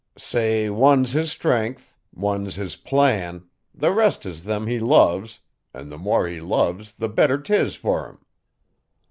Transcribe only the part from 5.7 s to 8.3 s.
an' the more he loves the better 'tis fer him.